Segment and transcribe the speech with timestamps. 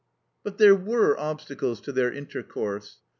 [0.41, 2.97] But there were obstacles to their intercourse.